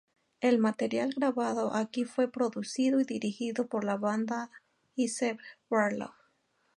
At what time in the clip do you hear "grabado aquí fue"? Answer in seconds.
1.15-2.27